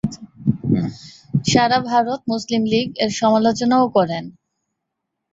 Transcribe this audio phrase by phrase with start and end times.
[1.45, 4.23] সারা Bharat Muslim league এর সমালোচনাও করেন।